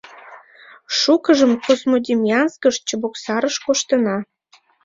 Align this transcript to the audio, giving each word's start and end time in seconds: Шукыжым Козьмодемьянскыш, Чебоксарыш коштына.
Шукыжым 0.97 1.51
Козьмодемьянскыш, 1.65 2.75
Чебоксарыш 2.87 3.55
коштына. 3.65 4.17